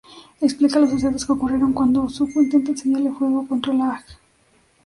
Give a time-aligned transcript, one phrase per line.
[0.41, 4.03] Explica los sucesos que ocurrieron cuando Zuko intenta enseñarle Fuego Control a Aang.